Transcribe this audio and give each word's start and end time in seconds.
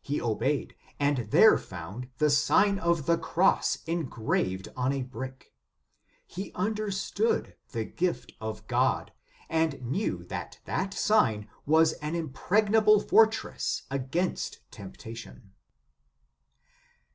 He 0.00 0.22
obeyed, 0.22 0.74
and 0.98 1.18
there 1.30 1.58
found 1.58 2.08
the 2.16 2.30
Sign 2.30 2.78
of 2.78 3.04
the 3.04 3.18
Cross 3.18 3.80
engraved 3.86 4.68
on 4.74 4.90
a 4.90 5.02
brick. 5.02 5.52
He 6.26 6.50
understood 6.54 7.54
the 7.72 7.84
gift 7.84 8.32
of 8.40 8.66
God, 8.66 9.12
and 9.50 9.82
knew 9.82 10.24
that 10.30 10.60
that 10.64 10.94
sign 10.94 11.46
was 11.66 11.92
an 12.00 12.14
impregnable 12.14 13.00
fortress 13.00 13.82
against 13.90 14.60
temptation. 14.70 15.52